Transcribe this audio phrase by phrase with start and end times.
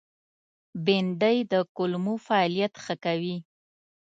[0.85, 3.37] بېنډۍ د کولمو فعالیت ښه کوي